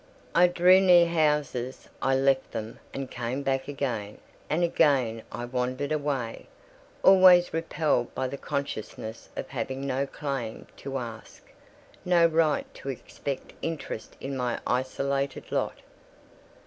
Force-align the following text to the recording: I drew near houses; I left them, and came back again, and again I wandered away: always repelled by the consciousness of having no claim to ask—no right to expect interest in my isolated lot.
I 0.33 0.47
drew 0.47 0.81
near 0.81 1.05
houses; 1.07 1.87
I 2.01 2.15
left 2.15 2.53
them, 2.53 2.79
and 2.91 3.11
came 3.11 3.43
back 3.43 3.67
again, 3.67 4.17
and 4.49 4.63
again 4.63 5.21
I 5.31 5.45
wandered 5.45 5.91
away: 5.91 6.47
always 7.03 7.53
repelled 7.53 8.15
by 8.15 8.27
the 8.27 8.35
consciousness 8.39 9.29
of 9.35 9.49
having 9.49 9.85
no 9.85 10.07
claim 10.07 10.65
to 10.77 10.97
ask—no 10.97 12.25
right 12.25 12.73
to 12.73 12.89
expect 12.89 13.53
interest 13.61 14.17
in 14.19 14.35
my 14.35 14.59
isolated 14.65 15.51
lot. 15.51 15.77